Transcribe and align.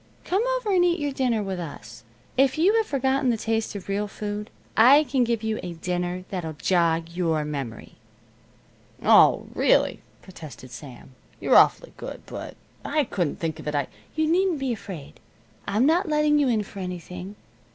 Come 0.25 0.41
over 0.57 0.71
and 0.71 0.83
eat 0.83 0.97
your 0.99 1.11
dinner 1.11 1.43
with 1.43 1.59
us. 1.59 2.03
If 2.35 2.57
you 2.57 2.73
have 2.77 2.87
forgotten 2.87 3.29
the 3.29 3.37
taste 3.37 3.75
of 3.75 3.87
real 3.87 4.07
food, 4.07 4.49
I 4.75 5.03
can 5.03 5.23
give 5.23 5.43
you 5.43 5.59
a 5.61 5.73
dinner 5.73 6.23
that'll 6.31 6.53
jog 6.53 7.09
your 7.09 7.45
memory." 7.45 7.93
"Oh, 9.03 9.45
really," 9.53 10.01
protested 10.23 10.71
Sam. 10.71 11.13
"You're 11.39 11.55
awfully 11.55 11.93
good, 11.97 12.23
but 12.25 12.55
I 12.83 13.03
couldn't 13.03 13.35
think 13.39 13.59
of 13.59 13.67
it. 13.67 13.75
I" 13.75 13.89
"You 14.15 14.25
needn't 14.27 14.57
be 14.57 14.73
afraid. 14.73 15.19
I'm 15.67 15.85
not 15.85 16.09
letting 16.09 16.39
you 16.39 16.47
in 16.47 16.63
for 16.63 16.79
anything. 16.79 17.35